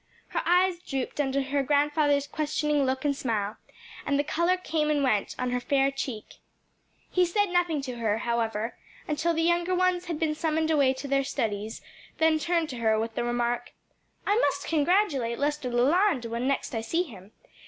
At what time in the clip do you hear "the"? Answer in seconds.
4.17-4.23, 9.35-9.43, 13.13-13.23